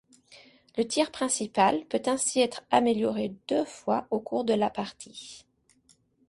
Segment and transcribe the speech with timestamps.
[0.79, 5.45] Le tir principal peut ainsi être amélioré deux fois au cours de la partie.